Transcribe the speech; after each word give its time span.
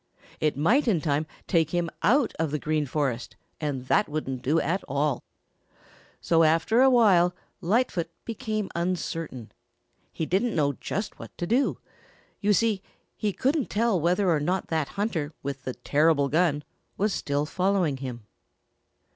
It 0.39 0.57
might 0.57 0.87
in 0.87 0.99
time 0.99 1.27
take 1.45 1.69
him 1.69 1.87
out 2.01 2.33
of 2.39 2.49
the 2.49 2.57
Green 2.57 2.87
Forest 2.87 3.35
and 3.59 3.85
that 3.85 4.09
wouldn't 4.09 4.41
do 4.41 4.59
at 4.59 4.83
all. 4.87 5.21
So 6.19 6.41
after 6.41 6.81
a 6.81 6.89
while 6.89 7.35
Lightfoot 7.61 8.09
became 8.25 8.71
uncertain. 8.73 9.51
He 10.11 10.25
didn't 10.25 10.55
know 10.55 10.73
just 10.73 11.19
what 11.19 11.37
to 11.37 11.45
do. 11.45 11.77
You 12.39 12.51
see, 12.51 12.81
he 13.15 13.31
couldn't 13.31 13.69
tell 13.69 14.01
whether 14.01 14.31
or 14.31 14.39
not 14.39 14.69
that 14.69 14.87
hunter 14.97 15.33
with 15.43 15.65
the 15.65 15.75
terrible 15.75 16.29
gun 16.29 16.63
was 16.97 17.13
still 17.13 17.45
following 17.45 17.97
him. 17.97 18.25